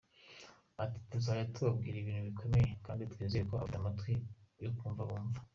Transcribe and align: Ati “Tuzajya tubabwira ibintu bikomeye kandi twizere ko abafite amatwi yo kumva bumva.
Ati 0.83 0.99
“Tuzajya 1.09 1.45
tubabwira 1.53 1.95
ibintu 1.99 2.23
bikomeye 2.29 2.67
kandi 2.85 3.09
twizere 3.11 3.43
ko 3.49 3.53
abafite 3.55 3.77
amatwi 3.81 4.11
yo 4.63 4.71
kumva 4.77 5.03
bumva. 5.09 5.39